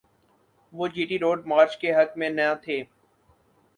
وہ 0.73 0.85
G 0.93 1.03
T 1.05 1.17
road 1.19 1.39
march 1.47 1.77
کے 1.77 1.89
حق 1.95 2.17
میں 2.17 2.29
نہ 2.29 2.47
تھے۔ 2.63 2.77